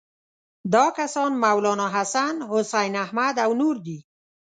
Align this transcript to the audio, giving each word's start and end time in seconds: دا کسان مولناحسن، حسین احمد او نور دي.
دا 0.73 0.85
کسان 0.99 1.31
مولناحسن، 1.43 2.35
حسین 2.51 2.93
احمد 3.05 3.35
او 3.45 3.51
نور 3.59 3.75
دي. 3.85 3.99